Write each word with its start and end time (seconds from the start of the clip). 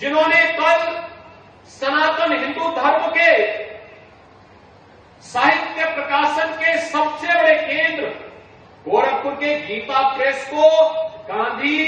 जिन्होंने 0.00 0.44
कल 0.58 0.80
सनातन 1.70 2.32
हिंदू 2.38 2.68
धर्म 2.76 3.06
के 3.16 3.32
साहित्य 5.24 5.84
प्रकाशन 5.94 6.52
के 6.54 6.76
सबसे 6.88 7.34
बड़े 7.34 7.54
केंद्र 7.64 8.06
गोरखपुर 8.86 9.32
के 9.34 9.58
गीता 9.60 10.02
प्रेस 10.16 10.44
को 10.50 10.68
गांधी 11.28 11.78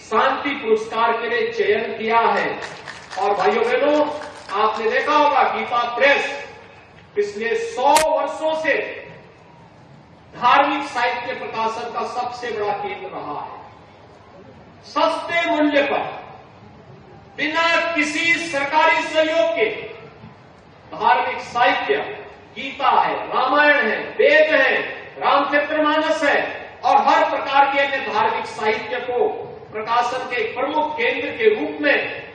शांति 0.00 0.54
पुरस्कार 0.54 1.12
के 1.12 1.28
लिए 1.28 1.52
चयन 1.52 1.92
किया 1.98 2.20
है। 2.20 2.48
और 3.20 3.34
भाइयों 3.34 3.64
बहनों, 3.64 4.06
आपने 4.62 4.90
देखा 4.90 5.16
होगा 5.16 5.42
गीता 5.54 5.82
प्रेस 5.96 6.26
पिछले 7.14 7.54
सौ 7.66 7.92
वर्षों 8.10 8.54
से 8.62 8.74
धार्मिक 10.34 10.88
साहित्य 10.88 11.34
प्रकाशन 11.34 11.92
का 11.92 12.06
सबसे 12.14 12.50
बड़ा 12.50 12.72
केंद्र 12.74 13.08
रहा 13.08 13.40
है। 13.40 13.56
सस्ते 14.86 15.50
मूल्य 15.50 15.82
पर 15.82 16.27
बिना 17.38 17.94
किसी 17.94 18.34
सरकारी 18.34 19.02
सहयोग 19.02 19.50
के 19.56 19.64
धार्मिक 20.92 21.40
साहित्य, 21.40 21.96
गीता 22.54 22.90
है, 22.90 23.14
रामायण 23.28 23.86
है, 23.88 23.98
वेद 24.10 24.54
है 24.54 24.78
रामचरितमानस 25.18 26.22
है, 26.24 26.40
और 26.84 26.96
हर 26.96 27.28
प्रकार 27.30 27.66
के 27.66 27.82
अन्य 27.82 28.12
धार्मिक 28.12 28.46
साहित्य 28.46 29.00
को 29.00 29.28
प्रकाशन 29.72 30.26
के 30.26 30.42
प्रमुख 30.54 30.96
केंद्र 30.96 31.28
के 31.28 31.54
रूप 31.54 31.80
में 31.80 32.28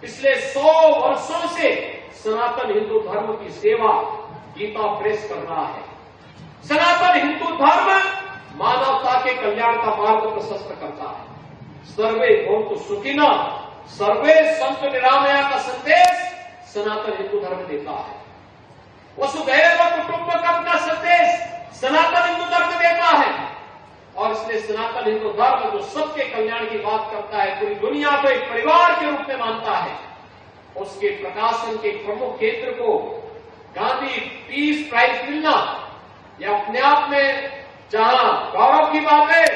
पिछले 0.00 0.34
सौ 0.34 0.78
वर्षों 1.00 1.48
से 1.48 1.74
सनातन 2.14 2.72
हिंदू 2.72 3.00
धर्म 3.00 3.32
की 3.32 3.50
सेवा 3.50 3.92
गीता 4.58 5.00
प्रेस 5.00 5.28
कर 5.28 5.36
रहा 5.36 5.66
है। 5.66 5.82
सनातन 6.68 7.18
हिंदू 7.18 7.56
धर्म 7.56 7.88
मानवता 8.58 9.20
के 9.20 9.34
कल्याण 9.34 9.76
का 9.76 9.96
मार्ग 9.96 10.30
प्रशस्त 10.30 10.68
करता 10.80 11.10
है। 11.10 11.24
सर्वे 11.86 12.34
भौत 12.46 12.78
सुखिना। 12.82 13.64
सर्वे 13.88 14.34
संत 14.54 14.82
निरामया 14.92 15.40
का 15.50 15.58
संदेश 15.60 16.16
सनातन 16.74 17.16
हिंदू 17.18 17.40
धर्म 17.40 17.66
देता 17.66 17.92
है। 17.92 18.16
वसुधैव 19.18 19.78
कुटुंबकम 19.96 20.62
का 20.64 20.76
संदेश 20.80 21.80
सनातन 21.80 22.28
हिंदू 22.28 22.44
धर्म 22.50 22.70
देता 22.72 23.08
है। 23.12 23.32
और 24.16 24.32
इसलिए 24.32 24.60
सनातन 24.60 25.10
हिंदू 25.10 25.32
धर्म 25.32 25.70
जो 25.70 25.80
सबके 25.86 26.24
कल्याण 26.26 26.64
की 26.66 26.78
बात 26.78 27.10
करता 27.12 27.42
है, 27.42 27.60
पूरी 27.60 27.74
दुनिया 27.76 28.10
को 28.22 28.28
एक 28.28 28.42
परिवार 28.50 28.94
के 29.00 29.10
रूप 29.10 29.28
में 29.28 29.36
मानता 29.36 29.76
है। 29.76 29.96
उसके 30.76 31.08
प्रकाशन 31.22 31.76
के 31.76 31.90
प्रमुख 32.04 32.38
केंद्र 32.40 32.70
को 32.72 32.98
गांधी 33.76 34.20
पीस 34.48 34.88
प्राइज 34.90 35.28
मिलना, 35.28 35.54
यह 36.40 36.56
अपने 36.56 36.80
आप 36.82 37.10
में 37.10 37.26
जहाँ 37.92 38.52
गौरव 38.52 38.92
की 38.92 39.00
बात 39.00 39.30
है 39.30 39.46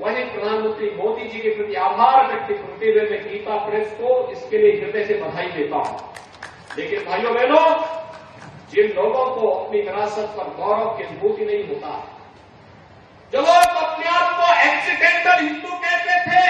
वहीं 0.00 0.24
प्रधानमंत्री 0.24 0.90
मोदी 0.90 1.28
जी 1.28 1.38
के 1.40 1.50
प्रति 1.50 1.74
आभार 1.74 2.26
व्यक्त 2.26 2.48
करते 2.52 2.90
हुए 2.90 3.02
मैं 3.10 3.22
गीता 3.24 3.56
प्रेस 3.66 3.92
को 3.92 4.08
इसके 4.32 4.58
लिए 4.58 4.80
हृदय 4.80 5.04
से 5.04 5.14
बधाई 5.14 5.46
देता 5.46 5.76
हूँ। 5.76 6.14
लेकिन 6.78 7.04
भाइयों 7.04 7.34
बहनों, 7.34 7.66
जिन 8.70 8.92
लोगों 8.92 9.24
को 9.34 9.48
अपनी 9.50 9.80
विरासत 9.80 10.34
पर 10.36 10.48
गौरव 10.56 10.96
की 10.96 11.04
अनुभूति 11.04 11.44
नहीं 11.44 11.68
होता 11.68 11.94
जो 13.32 13.40
लोग 13.40 13.76
अपने 13.76 14.06
आप 14.08 14.36
को 14.36 14.52
एक्सीडेंटल 14.62 15.44
हिंदू 15.44 15.76
कहते 15.76 16.18
थे, 16.26 16.46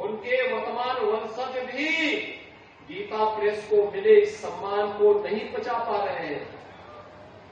उनके 0.00 0.42
वर्तमान 0.52 0.96
वंशज 1.06 1.54
भी 1.66 2.16
गीता 2.88 3.24
प्रेस 3.36 3.66
को 3.70 3.90
मिले 3.90 4.14
इस 4.20 4.42
सम्मान 4.42 4.86
को 4.98 5.12
नहीं 5.24 5.40
बचा 5.52 5.78
पा 5.78 6.04
रहे 6.04 6.26
हैं। 6.26 6.46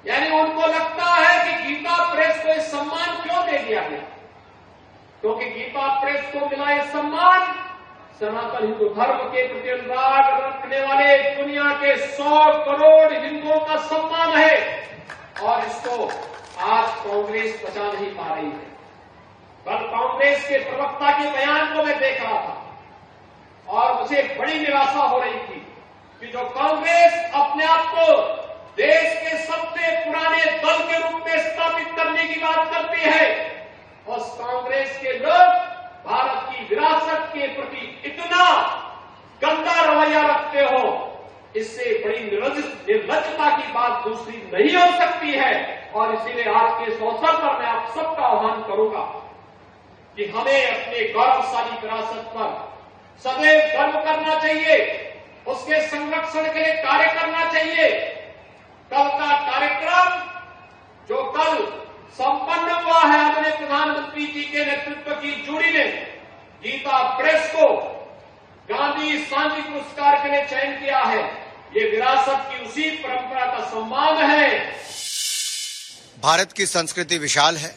यानी 0.06 0.29
उनको 0.41 0.67
लगता 0.67 1.05
है 1.05 1.33
कि 1.45 1.53
गीता 1.65 1.97
प्रेस 2.15 2.43
को 2.45 2.53
इस 2.53 2.71
सम्मान 2.71 3.17
क्यों 3.69 3.91
गया 3.91 4.01
क्योंकि 5.21 5.45
गीता 5.45 6.01
प्रेस 6.01 6.21
को 6.33 6.47
मिला 6.47 6.71
यह 6.71 6.83
सम्मान, 6.83 7.41
सनातन 8.21 8.67
हिंदू 8.67 8.89
धर्म 8.89 9.19
के 9.19 9.47
प्रति 9.49 9.71
अनुराग 9.71 10.45
रखने 10.45 10.81
वाले 10.81 11.34
दुनिया 11.34 11.62
के 11.62 11.97
सौ 11.97 12.47
करोड़ 12.65 13.12
हिंदुओं 13.12 13.59
का 13.59 13.77
सम्मान 13.77 14.37
है। 14.39 14.89
और 15.43 15.65
इसको 15.65 16.05
आज 16.61 16.89
कांग्रेस 16.89 17.62
बचा 17.67 17.93
नहीं 17.93 18.11
पा 18.11 18.34
रही 18.34 18.47
है। 18.47 18.69
कल 19.67 19.87
कांग्रेस 19.87 20.49
के 20.49 20.59
प्रवक्ता 20.59 21.11
के 21.19 21.31
बयान 21.31 21.77
को 21.77 21.83
मैं 21.83 21.99
देख 21.99 22.23
रहा 22.23 22.41
था। 22.41 22.77
और 23.69 24.00
मुझे 24.00 24.37
बड़ी 24.39 24.59
निराशा 24.59 25.03
हो 25.03 25.19
रही 25.19 25.35
थी 25.35 25.67
कि 26.21 26.27
जो 26.27 26.45
कांग्रेस 26.45 27.31
अपने 27.35 27.65
आप 27.65 27.85
को 27.87 28.23
देश 28.77 29.23
के 29.23 29.37
सबसे 29.37 30.05
पुराने 30.05 30.45
दल 30.45 30.79
के 30.79 30.99
रूप 30.99 31.27
में 31.27 31.39
स्थापित 31.39 31.89
करने 31.97 32.23
की 32.23 32.41
बात 32.41 32.73
करती 32.73 33.00
है 33.00 33.58
उस 34.09 34.31
कांग्रेस 34.35 34.99
के 35.01 35.13
लोग 35.19 35.47
भारत 36.05 36.49
की 36.51 36.65
विरासत 36.67 37.31
के 37.33 37.47
प्रति 37.57 38.01
इतना 38.07 38.45
गंदा 39.43 39.81
रवैया 39.83 40.23
रखते 40.27 40.61
हो, 40.63 40.83
इससे 41.57 41.93
बड़ी 42.05 42.21
निर्लजता 42.23 43.51
की 43.57 43.73
बात 43.73 44.05
दूसरी 44.07 44.37
नहीं 44.53 44.75
हो 44.77 44.87
सकती 44.99 45.33
है। 45.33 45.77
और 45.95 46.15
इसीलिए 46.15 46.53
आज 46.53 46.71
के 46.79 46.93
इस 46.93 47.01
अवसर 47.01 47.37
पर 47.37 47.59
मैं 47.59 47.69
आप 47.69 47.89
सबका 47.95 48.27
आह्वान 48.27 48.63
करूँगा 48.63 49.05
कि 50.17 50.25
हमें 50.27 50.67
अपने 50.67 51.05
गौरवशाली 51.13 51.77
विरासत 51.83 52.31
पर 52.35 52.49
सदैव 53.23 53.59
गर्व 53.77 54.01
करना 54.05 54.39
चाहिए, 54.41 54.77
उसके 55.47 55.81
संरक्षण 55.89 56.53
के 56.53 56.61
लिए 56.61 56.75
कार्य 56.83 57.07
करना 57.15 57.45
चाहिए। 57.53 57.89
कल 58.91 59.09
का 59.19 59.31
कार्यक्रम 59.49 60.09
जो 61.09 61.23
कल 61.33 61.57
संपन्न 62.15 62.71
हुआ 62.85 63.03
है 63.03 63.19
अपने 63.33 63.51
प्रधानमंत्री 63.57 64.27
जी 64.27 64.43
के 64.43 64.65
नेतृत्व 64.65 65.13
की 65.13 65.33
जुड़ी 65.47 65.73
ने 65.73 65.85
गीता 66.63 67.03
प्रेस 67.19 67.51
को 67.51 67.69
गांधी 68.71 69.19
शांति 69.25 69.61
पुरस्कार 69.63 70.17
के 70.23 70.31
लिए 70.31 70.47
चयन 70.47 70.73
किया 70.81 70.99
है। 70.99 71.23
ये 71.77 71.91
विरासत 71.91 72.49
की 72.51 72.65
उसी 72.65 72.91
परंपरा 72.91 73.45
का 73.47 73.65
सम्मान 73.71 74.17
है। 74.31 74.59
भारत 76.23 76.53
की 76.53 76.67
संस्कृति 76.67 77.19
विशाल 77.19 77.57
है। 77.57 77.75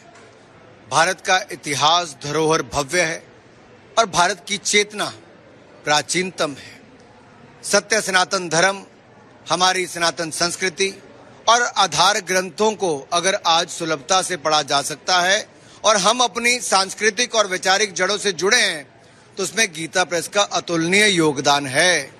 भारत 0.91 1.21
का 1.21 1.39
इतिहास 1.51 2.15
धरोहर 2.23 2.61
भव्य 2.61 3.01
है 3.01 3.23
और 3.99 4.05
भारत 4.05 4.45
की 4.47 4.57
चेतना 4.57 5.05
प्राचीनतम 5.83 6.51
है। 6.51 6.79
सत्य 7.63 8.01
सनातन 8.01 8.49
धर्म, 8.49 8.83
हमारी 9.49 9.85
सनातन 9.87 10.31
संस्कृति 10.31 10.89
और 11.51 11.61
आधार 11.77 12.19
ग्रंथों 12.21 12.71
को 12.73 12.89
अगर 13.13 13.35
आज 13.47 13.69
सुलभता 13.69 14.21
से 14.21 14.37
पढ़ा 14.37 14.61
जा 14.61 14.81
सकता 14.81 15.19
है 15.21 15.45
और 15.83 15.97
हम 15.97 16.19
अपनी 16.19 16.59
सांस्कृतिक 16.59 17.35
और 17.35 17.47
वैचारिक 17.47 17.93
जड़ों 17.93 18.17
से 18.17 18.31
जुड़े 18.33 18.57
हैं 18.57 18.85
तो 19.37 19.43
उसमें 19.43 19.67
गीता 19.73 20.03
प्रेस 20.03 20.27
का 20.27 20.41
अतुलनीय 20.41 21.07
योगदान 21.07 21.67
है। 21.67 22.13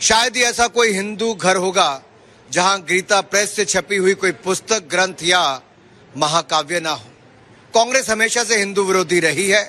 शायद 0.00 0.36
ही 0.36 0.42
ऐसा 0.42 0.66
कोई 0.68 0.92
हिंदू 0.92 1.32
घर 1.34 1.56
होगा 1.56 2.02
जहाँ 2.50 2.80
गीता 2.80 3.20
प्रेस 3.22 3.54
से 3.56 3.64
छपी 3.64 3.96
हुई 3.96 4.14
कोई 4.14 4.32
पुस्तक, 4.32 4.88
ग्रंथ 4.90 5.22
या 5.22 5.60
महाकाव्य 6.16 6.80
ना 6.80 6.90
हो। 6.90 7.10
कांग्रेस 7.74 8.10
हमेशा 8.10 8.44
से 8.44 8.58
हिंदू 8.58 8.84
विरोधी 8.84 9.20
रही 9.20 9.48
है 9.48 9.64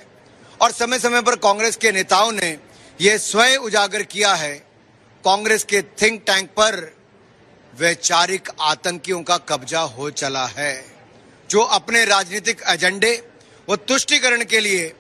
और 0.62 0.72
समय 0.72 1.00
समय 1.00 1.22
पर 1.22 1.36
कांग्रेस 1.40 1.76
के 1.78 1.92
नेताओं 1.92 2.32
ने 2.32 2.58
यह 3.00 3.18
स्वयं 3.20 3.58
उजागर 3.60 4.04
किया 4.06 4.34
है। 4.34 4.54
कांग्रेस 5.24 5.64
के 5.64 5.82
थिंक 5.82 6.22
टैंक 6.28 6.50
पर 6.50 6.80
वैचारिक 7.74 8.50
आतंकियों 8.62 9.24
का 9.24 9.38
कब्जा 9.38 9.80
हो 9.80 10.10
चला 10.10 10.46
है। 10.46 10.86
जो 11.50 11.62
अपने 11.62 12.06
राजनीतिक 12.06 12.62
एजेंडे 12.68 13.30
व 13.70 13.76
तुष्टिकरण 13.76 14.44
के 14.44 14.60
लिए 14.60 14.96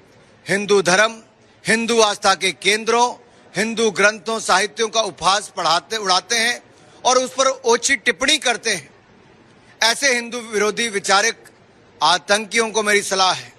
हिंदू 0.47 0.81
धर्म, 0.81 1.21
हिंदू 1.65 1.99
आस्था 2.01 2.33
के 2.35 2.51
केंद्रों, 2.51 3.13
हिंदू 3.55 3.91
ग्रंथों, 3.91 4.39
साहित्यों 4.39 4.87
का 4.89 5.01
उपहास 5.01 5.51
पढ़ाते, 5.57 5.97
उड़ाते 5.97 6.35
हैं 6.35 6.61
और 7.05 7.17
उस 7.17 7.33
पर 7.33 7.47
ओछी 7.47 7.95
टिप्पणी 7.95 8.37
करते 8.37 8.75
हैं। 8.75 8.89
ऐसे 9.83 10.13
हिंदू 10.15 10.39
विरोधी 10.39 10.87
विचारक 10.89 11.49
आतंकियों 12.03 12.69
को 12.71 12.83
मेरी 12.83 13.01
सलाह 13.01 13.33
है 13.33 13.53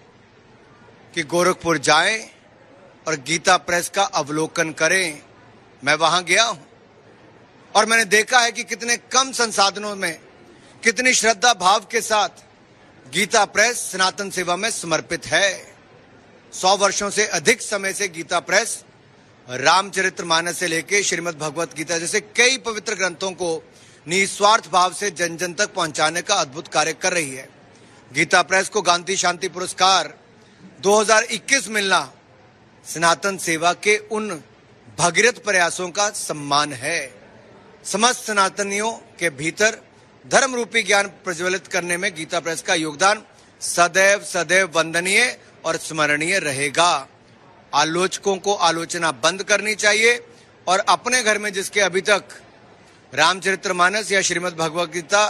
कि 1.14 1.22
गोरखपुर 1.22 1.78
जाएँ 1.78 2.30
और 3.06 3.16
गीता 3.16 3.56
प्रेस 3.56 3.88
का 3.88 4.02
अवलोकन 4.02 4.72
करें। 4.72 5.22
मैं 5.84 5.94
वहाँ 5.94 6.24
गया 6.24 6.44
हूँ। 6.44 6.69
और 7.75 7.87
मैंने 7.87 8.05
देखा 8.05 8.38
है 8.38 8.52
कि 8.52 8.64
कितने 8.64 8.96
कम 8.96 9.32
संसाधनों 9.32 9.96
में, 9.96 10.19
कितनी 10.82 11.12
श्रद्धा 11.14 11.55
भाव 11.55 11.81
के 11.81 12.00
साथ 12.00 12.44
गीता 13.12 13.44
प्रेस 13.44 13.81
सनातन 13.93 14.31
सेवा 14.31 14.56
में 14.56 14.70
समर्पित 14.70 15.26
है। 15.26 15.75
सौ 16.52 16.76
वर्षों 16.76 17.11
से 17.11 17.26
अधिक 17.26 17.62
समय 17.62 17.93
से 17.93 18.08
गीता 18.08 18.40
प्रेस 18.40 18.84
रामचरित्र 19.49 20.25
मानस 20.25 20.58
से 20.58 20.67
लेकर 20.67 21.02
श्रीमद 21.02 21.38
भगवत 21.38 21.75
गीता 21.76 21.99
जैसे 21.99 22.20
कई 22.20 22.58
पवित्र 22.58 22.94
ग्रंथों 22.94 23.31
को 23.32 23.62
निस्वार्थ 24.06 24.70
भाव 24.70 24.93
से 24.93 25.11
जन 25.11 25.37
जन 25.37 25.55
तक 25.55 25.75
पहुँचाने 25.75 26.22
का 26.22 26.34
अद्भुत 26.34 26.69
कार्य 26.69 26.93
कर 26.93 27.12
रही 27.12 27.31
है। 27.31 27.49
गीता 28.12 28.43
प्रेस 28.43 28.69
को 28.69 28.82
गांधी 28.82 29.17
शांति 29.17 29.49
पुरस्कार 29.49 30.14
2021 30.81 31.69
मिलना 31.69 32.12
सनातन 32.84 33.37
सेवा 33.38 33.72
के 33.72 33.96
उन 33.99 34.28
भगीरथ 34.99 35.44
प्रयासों 35.44 35.88
का 35.90 36.11
सम्मान 36.11 36.72
है। 36.72 37.19
समस्त 37.85 38.25
सनातनियों 38.25 38.91
के 39.19 39.31
भीतर 39.31 39.81
धर्म 40.25 40.55
रूपी 40.55 40.82
ज्ञान 40.82 41.06
प्रज्वलित 41.25 41.67
करने 41.67 41.97
में 41.97 42.15
गीता 42.15 42.41
प्रेस 42.41 42.62
का 42.62 42.75
योगदान 42.75 43.23
सदैव 43.61 44.23
सदैव 44.25 44.71
वंदनीय 44.75 45.38
और 45.65 45.77
स्मरणीय 45.77 46.38
रहेगा। 46.38 47.09
आलोचकों 47.75 48.37
को 48.37 48.55
आलोचना 48.55 49.12
बंद 49.12 49.43
करनी 49.43 49.75
चाहिए 49.75 50.21
और 50.67 50.79
अपने 50.79 51.23
घर 51.23 51.38
में 51.38 51.53
जिसके 51.53 51.81
अभी 51.81 52.00
तक 52.00 52.25
रामचरितमानस 53.12 54.12
या 54.12 54.21
श्रीमद् 54.21 54.56
भगवद 54.56 54.91
गीता 54.91 55.25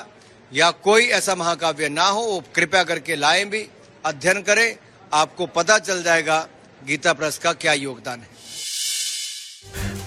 या 0.52 0.70
कोई 0.70 1.06
ऐसा 1.08 1.34
महाकाव्य 1.34 1.88
ना 1.88 2.06
हो, 2.06 2.20
वो 2.20 2.42
कृपया 2.54 2.82
करके 2.84 3.16
लाएँ 3.16 3.44
भी, 3.44 3.68
अध्ययन 4.04 4.42
करें, 4.42 4.76
आपको 5.12 5.46
पता 5.46 5.78
चल 5.78 6.02
जाएगा 6.02 6.46
गीता 6.86 7.12
प्रेस 7.12 7.38
का 7.38 7.52
क्या 7.52 7.72
योगदान 7.72 8.20
है। 8.20 8.39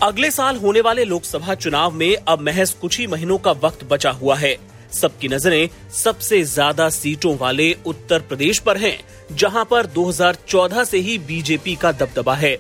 अगले 0.04 0.30
साल 0.32 0.58
होने 0.58 0.82
वाले 0.82 1.04
लोकसभा 1.06 1.54
चुनाव 1.56 1.92
में 1.92 2.16
अब 2.28 2.40
महज 2.40 2.72
कुछ 2.72 2.98
ही 3.00 3.06
महीनों 3.08 3.38
का 3.38 3.52
वक्त 3.58 3.84
बचा 3.84 4.10
हुआ 4.12 4.36
है। 4.36 4.56
सबकी 4.92 5.28
नज़रें 5.28 5.70
सबसे 5.94 6.42
ज़्यादा 6.44 6.88
सीटों 6.90 7.36
वाले 7.38 7.72
उत्तर 7.86 8.22
प्रदेश 8.22 8.60
पर 8.60 8.78
हैं, 8.78 8.98
जहाँ 9.32 9.64
पर 9.66 9.86
2014 9.88 10.84
से 10.84 10.98
ही 10.98 11.18
बीजेपी 11.20 11.76
का 11.76 11.92
दबदबा 11.92 12.36
है। 12.36 12.58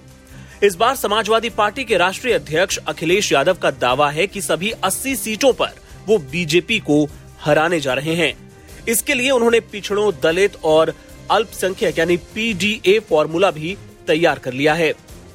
इस 0.64 0.76
बार 0.76 0.96
समाजवादी 0.96 1.50
पार्टी 1.50 1.84
के 1.84 1.98
राष्ट्रीय 1.98 2.34
अध्यक्ष 2.34 2.78
अखिलेश 2.78 3.32
यादव 3.32 3.58
का 3.58 3.72
दावा 3.72 4.10
है 4.10 4.28
कि 4.28 4.42
सभी 4.42 4.72
80 4.84 5.16
सीटों 5.16 5.52
पर 5.54 5.74
वो 6.08 6.18
बीजेपी 6.32 6.80
को 6.82 7.04
हराने 7.42 7.80
जा 7.80 7.94
रहे 7.94 8.16
हैं। 8.16 8.34
इसके 8.88 9.14
लिए 9.14 9.32
उन्होंने 9.32 9.60
पिछड़ों 9.72 10.12
दलित 10.24 10.56
और 10.66 10.94
अल्पसंख्यक 11.32 12.00
यानी 12.00 12.18
पीडीए 12.36 13.00
फॉर्मूला 13.00 13.52
भी 13.52 13.78
तैयार 14.08 14.40
कर 14.40 14.54
लिया 14.54 14.74
है। 14.74 14.94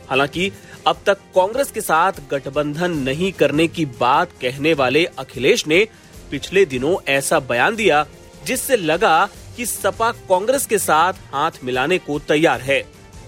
हालाँकि 0.09 0.51
अब 0.89 1.01
तक 1.07 1.19
कांग्रेस 1.35 1.71
के 1.71 1.81
साथ 1.81 2.13
गठबंधन 2.31 2.91
नहीं 2.99 3.31
करने 3.33 3.67
की 3.69 3.85
बात 3.87 4.31
कहने 4.33 4.73
वाले 4.75 5.05
अखिलेश 5.19 5.67
ने 5.67 5.87
पिछले 6.31 6.65
दिनों 6.65 6.95
ऐसा 7.09 7.41
बयान 7.41 7.77
दिया, 7.77 8.07
जिससे 8.47 8.77
लगा 8.77 9.29
कि 9.57 9.67
सपा 9.67 10.11
कांग्रेस 10.13 10.67
के 10.67 10.79
साथ 10.79 11.13
हाथ 11.33 11.51
मिलाने 11.65 11.99
को 11.99 12.19
तैयार 12.19 12.61
है। 12.61 12.83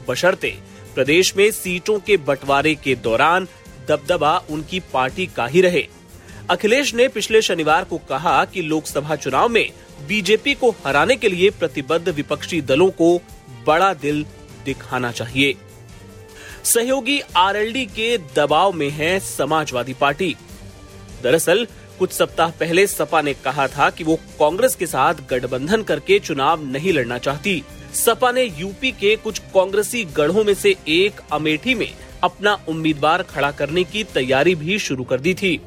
बशर्ते 0.09 0.57
प्रदेश 0.95 1.37
में 1.37 1.51
सीटों 1.51 1.99
के 2.01 2.17
बंटवारे 2.17 2.75
के 2.75 2.95
दौरान 2.95 3.49
दबदबा 3.89 4.37
उनकी 4.51 4.81
पार्टी 4.93 5.27
का 5.27 5.47
ही 5.47 5.61
रहे। 5.61 5.87
अखिलेश 6.51 6.95
ने 6.95 7.09
पिछले 7.09 7.43
शनिवार 7.43 7.85
को 7.85 7.99
कहा 7.99 8.45
कि 8.45 8.63
लोकसभा 8.63 9.17
चुनाव 9.17 9.49
में 9.49 9.67
बीजेपी 10.09 10.55
को 10.55 10.71
हराने 10.87 11.17
के 11.17 11.29
लिए 11.29 11.51
प्रतिबद्ध 11.51 12.09
विपक्षी 12.09 12.61
दलों 12.63 12.91
को 12.91 13.17
बड़ा 13.67 13.95
दिल 13.95 14.27
दिखाना 14.65 15.13
चाहिए। 15.13 15.57
सहयोगी 16.65 17.21
आरएलडी 17.37 17.87
के 17.87 18.19
दबाव 18.19 18.73
में 18.73 18.91
है 18.91 19.21
समाजवादी 19.21 19.95
पार्टी। 19.95 20.37
दरअसल, 21.23 21.67
कुछ 21.99 22.13
सप्ताह 22.13 22.51
पहले 22.51 22.87
सपा 22.87 23.23
ने 23.23 23.35
कहा 23.35 23.69
था 23.69 23.91
कि 23.91 24.05
वो 24.05 24.17
कांग्रेस 24.17 24.75
के 24.75 24.87
साथ 24.87 25.15
गठबंधन 25.31 25.83
करके 25.83 26.19
चुनाव 26.19 26.65
नहीं 26.65 26.93
लड़ना 26.93 27.19
चाहती। 27.19 27.65
सपा 27.95 28.33
ने 28.33 28.43
यूपी 28.43 28.93
के 28.93 29.17
कुछ 29.17 29.39
कांग्रेसी 29.39 30.05
गढ़ों 30.05 30.45
में 30.45 30.55
से 30.55 30.77
एक 30.89 31.21
अमेठी 31.33 31.75
में 31.75 31.95
अपना 32.23 32.59
उम्मीदवार 32.69 33.23
खड़ा 33.23 33.51
करने 33.51 33.85
की 33.85 34.05
तैयारी 34.05 34.55
भी 34.55 34.79
शुरू 34.79 35.05
कर 35.05 35.21
दी 35.21 35.35
थी। 35.35 35.61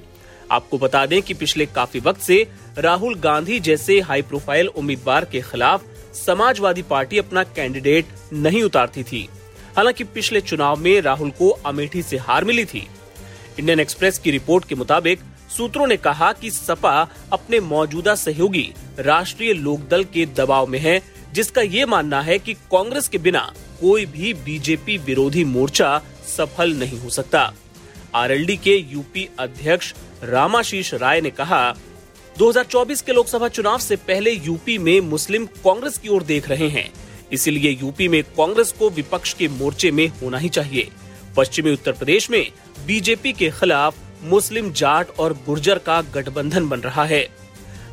आपको 0.51 0.77
बता 0.77 1.05
दें 1.05 1.21
कि 1.21 1.33
पिछले 1.33 1.65
काफ़ी 1.65 1.99
वक्त 1.99 2.21
से 2.21 2.47
राहुल 2.77 3.15
गांधी 3.15 3.59
जैसे 3.59 3.99
हाई 3.99 4.21
प्रोफ़ाइल 4.21 4.67
उम्मीदवार 4.67 5.25
के 5.25 5.41
खिलाफ 5.41 5.83
समाजवादी 6.13 6.81
पार्टी 6.81 7.17
अपना 7.17 7.43
कैंडिडेट 7.43 8.05
नहीं 8.33 8.63
उतारती 8.63 9.03
थी। 9.03 9.29
हालाँकि 9.77 10.03
पिछले 10.03 10.41
चुनाव 10.41 10.79
में 10.79 11.01
राहुल 11.01 11.29
को 11.29 11.49
अमेठी 11.49 12.03
से 12.03 12.17
हार 12.17 12.45
मिली 12.45 12.65
थी। 12.65 12.87
इंडियन 13.59 13.79
एक्सप्रेस 13.79 14.17
की 14.17 14.31
रिपोर्ट 14.31 14.65
के 14.65 14.75
मुताबिक, 14.75 15.19
सूत्रों 15.57 15.87
ने 15.87 15.97
कहा 15.97 16.33
कि 16.33 16.51
सपा 16.51 17.09
अपने 17.33 17.59
मौजूदा 17.59 18.15
सहयोगी 18.15 18.73
राष्ट्रीय 18.99 19.53
लोकदल 19.53 20.03
के 20.03 20.25
दबाव 20.25 20.67
में 20.67 20.79
है, 20.79 21.01
जिसका 21.33 21.61
ये 21.61 21.85
मानना 21.85 22.21
है 22.21 22.39
कि 22.39 22.53
कांग्रेस 22.53 23.07
के 23.07 23.17
बिना 23.17 23.53
कोई 23.81 24.05
भी 24.05 24.33
बीजेपी 24.33 24.97
विरोधी 24.97 25.43
मोर्चा 25.43 26.01
सफल 26.37 26.73
नहीं 26.73 26.99
हो 26.99 27.09
सकता। 27.09 27.53
आरएलडी 28.15 28.57
के 28.57 28.75
यूपी 28.77 29.29
अध्यक्ष 29.39 29.93
रामाशीष 30.23 30.93
राय 30.93 31.21
ने 31.21 31.29
कहा 31.29 31.75
2024 32.37 33.01
के 33.01 33.13
लोकसभा 33.13 33.47
चुनाव 33.47 33.77
से 33.77 33.95
पहले 33.95 34.31
यूपी 34.31 34.77
में 34.77 34.99
मुस्लिम 35.01 35.45
कांग्रेस 35.45 35.97
की 35.97 36.09
ओर 36.09 36.23
देख 36.23 36.49
रहे 36.49 36.67
हैं। 36.67 36.91
इसीलिए 37.33 37.71
यूपी 37.71 38.07
में 38.07 38.23
कांग्रेस 38.23 38.71
को 38.71 38.89
विपक्ष 38.89 39.33
के 39.33 39.47
मोर्चे 39.47 39.91
में 39.91 40.07
होना 40.07 40.37
ही 40.37 40.49
चाहिए। 40.49 40.89
पश्चिमी 41.37 41.71
उत्तर 41.71 41.91
प्रदेश 41.91 42.29
में 42.29 42.51
बीजेपी 42.87 43.33
के 43.33 43.49
खिलाफ 43.49 43.95
मुस्लिम 44.23 44.71
जाट 44.71 45.09
और 45.19 45.33
गुर्जर 45.45 45.77
का 45.77 46.01
गठबंधन 46.01 46.67
बन 46.69 46.79
रहा 46.79 47.05
है। 47.05 47.27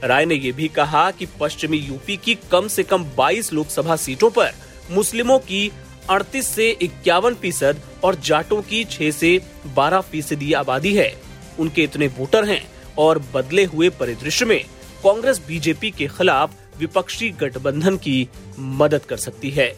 राय 0.04 0.24
ने 0.24 0.34
यह 0.34 0.52
भी 0.52 0.68
कहा 0.68 1.10
कि 1.10 1.26
पश्चिमी 1.40 1.76
यूपी 1.76 2.16
की 2.16 2.34
कम 2.52 2.68
से 2.68 2.82
कम 2.82 3.04
22 3.16 3.52
लोकसभा 3.52 3.96
सीटों 3.96 4.30
पर 4.30 4.52
मुस्लिमों 4.90 5.38
की 5.38 5.70
38 6.10 6.46
से 6.46 6.68
इक्यावन 6.82 7.34
फ़ीसद 7.34 7.80
और 8.04 8.14
जाटों 8.14 8.62
की 8.62 8.84
6 8.84 9.10
से 9.12 9.40
12 9.76 10.00
फ़ीसदी 10.00 10.52
आबादी 10.52 10.94
है। 10.94 11.12
उनके 11.58 11.82
इतने 11.82 12.06
वोटर 12.08 12.44
हैं 12.44 12.62
और 12.98 13.18
बदले 13.34 13.64
हुए 13.64 13.88
परिदृश्य 13.90 14.44
में 14.44 14.60
कांग्रेस 15.04 15.40
बीजेपी 15.48 15.90
के 15.90 16.06
खिलाफ 16.08 16.54
विपक्षी 16.80 17.30
गठबंधन 17.40 17.96
की 17.98 18.28
मदद 18.58 19.04
कर 19.04 19.16
सकती 19.18 19.50
है। 19.50 19.74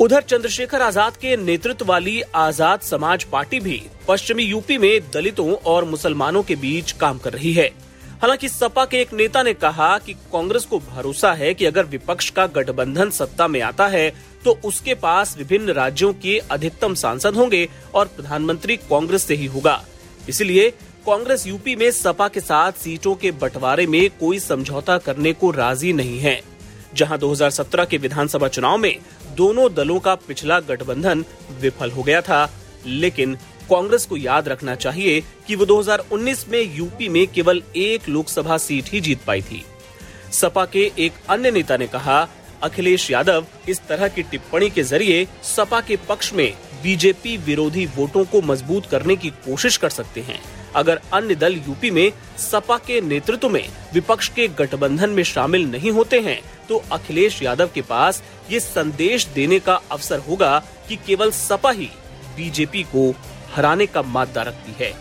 उधर 0.00 0.22
चंद्रशेखर 0.22 0.82
आज़ाद 0.82 1.16
के 1.16 1.36
नेतृत्व 1.36 1.86
वाली 1.86 2.20
आज़ाद 2.36 2.80
समाज 2.82 3.24
पार्टी 3.24 3.60
भी 3.60 3.82
पश्चिमी 4.08 4.42
यूपी 4.44 4.78
में 4.78 5.00
दलितों 5.14 5.54
और 5.66 5.84
मुसलमानों 5.84 6.42
के 6.42 6.56
बीच 6.56 6.92
काम 6.94 7.18
कर 7.18 7.32
रही 7.32 7.52
है। 7.52 7.70
हालाँकि 8.22 8.48
सपा 8.48 8.84
के 8.84 9.00
एक 9.00 9.12
नेता 9.14 9.42
ने 9.42 9.52
कहा 9.54 9.96
कि 9.98 10.12
कांग्रेस 10.32 10.64
को 10.64 10.78
भरोसा 10.86 11.32
है 11.32 11.52
कि 11.54 11.64
अगर 11.64 11.84
विपक्ष 11.86 12.30
का 12.30 12.46
गठबंधन 12.48 13.10
सत्ता 13.10 13.48
में 13.48 13.60
आता 13.62 13.86
है 13.88 14.08
तो 14.44 14.58
उसके 14.64 14.94
पास 14.96 15.36
विभिन्न 15.38 15.72
राज्यों 15.72 16.12
के 16.14 16.38
अधिकतम 16.50 16.94
सांसद 16.94 17.36
होंगे 17.36 17.68
और 17.94 18.06
प्रधानमंत्री 18.06 18.76
कांग्रेस 18.78 19.22
से 19.22 19.34
ही 19.34 19.46
होगा। 19.46 19.82
इसलिए 20.28 20.72
कांग्रेस 21.06 21.46
यूपी 21.46 21.76
में 21.76 21.90
सपा 21.90 22.28
के 22.28 22.40
साथ 22.40 22.72
सीटों 22.72 23.14
के 23.14 23.30
बंटवारे 23.30 23.86
में 23.86 24.10
कोई 24.10 24.38
समझौता 24.38 24.98
करने 24.98 25.32
को 25.32 25.50
राज़ी 25.50 25.92
नहीं 25.92 26.18
है। 26.18 26.42
जहाँ 26.94 27.18
2017 27.18 27.84
के 27.84 27.96
विधानसभा 27.96 28.48
चुनाव 28.48 28.78
में 28.78 28.96
दोनों 29.36 29.74
दलों 29.74 29.98
का 30.00 30.14
पिछला 30.14 30.60
गठबंधन 30.60 31.24
विफल 31.60 31.90
हो 31.90 32.02
गया 32.02 32.20
था। 32.20 32.50
लेकिन 32.86 33.34
कांग्रेस 33.70 34.06
को 34.06 34.16
याद 34.16 34.48
रखना 34.48 34.74
चाहिए 34.74 35.20
कि 35.20 35.56
वो 35.56 35.66
2019 35.66 36.48
में 36.48 36.76
यूपी 36.76 37.08
में 37.08 37.26
केवल 37.26 37.62
एक 37.76 38.08
लोकसभा 38.08 38.58
सीट 38.58 38.84
ही 38.88 39.00
जीत 39.00 39.24
पाई 39.26 39.42
थी। 39.42 39.64
सपा 40.32 40.66
के 40.66 40.92
एक 40.98 41.12
अन्य 41.28 41.50
नेता 41.50 41.76
ने 41.76 41.86
कहा, 41.86 42.28
अखिलेश 42.62 43.10
यादव 43.10 43.46
इस 43.68 43.80
तरह 43.88 44.08
की 44.08 44.22
टिप्पणी 44.22 44.70
के 44.70 44.82
ज़रिए 44.82 45.28
सपा 45.42 45.80
के 45.80 45.96
पक्ष 45.96 46.32
में 46.32 46.54
बीजेपी 46.82 47.36
विरोधी 47.36 47.86
वोटों 47.86 48.24
को 48.24 48.42
मज़बूत 48.42 48.86
करने 48.86 49.16
की 49.16 49.30
कोशिश 49.30 49.76
कर 49.76 49.88
सकते 49.88 50.20
हैं। 50.20 50.57
अगर 50.76 51.00
अन्य 51.12 51.34
दल 51.34 51.54
यूपी 51.56 51.90
में 51.90 52.10
सपा 52.38 52.78
के 52.78 53.00
नेतृत्व 53.00 53.48
में 53.48 53.68
विपक्ष 53.94 54.28
के 54.28 54.48
गठबंधन 54.48 55.10
में 55.10 55.22
शामिल 55.22 55.70
नहीं 55.70 55.90
होते 55.90 56.20
हैं 56.20 56.40
तो 56.68 56.82
अखिलेश 56.92 57.42
यादव 57.42 57.70
के 57.74 57.82
पास 57.82 58.22
ये 58.50 58.60
संदेश 58.60 59.26
देने 59.26 59.58
का 59.58 59.80
अवसर 59.90 60.18
होगा 60.18 60.58
कि 60.88 60.96
केवल 60.96 61.30
सपा 61.30 61.70
ही 61.70 61.90
बीजेपी 62.36 62.82
को 62.82 63.10
हराने 63.54 63.86
का 63.86 64.02
मादा 64.02 64.42
रखती 64.42 64.74
है। 64.80 64.92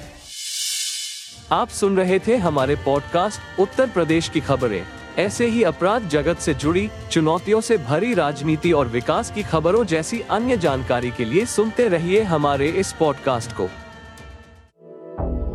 आप 1.52 1.70
सुन 1.70 1.98
रहे 1.98 2.20
थे 2.20 2.36
हमारे 2.36 2.76
पॉडकास्ट 2.76 3.60
उत्तर 3.60 3.90
प्रदेश 3.90 4.30
की 4.30 4.40
खबरें। 4.40 4.86
ऐसे 5.18 5.46
ही 5.46 5.64
अपराध 5.64 6.08
जगत 6.10 6.40
से 6.40 6.54
जुड़ी, 6.54 6.90
चुनौतियों 7.12 7.62
से 7.62 7.78
भरी 7.78 8.14
राजनीति 8.14 8.72
और 8.72 8.88
विकास 8.88 9.32
की 9.32 9.44
खबरों 9.44 9.84
जैसी 9.86 10.22
अन्य 10.30 10.58
जानकारी 10.58 11.12
के 11.12 11.26
लिए 11.26 11.46
सुनते 11.46 11.88
रहिए 11.88 12.22
हमारे 12.24 12.70
इस 12.70 12.92
पॉडकास्ट 12.92 13.52
को। 13.52 13.70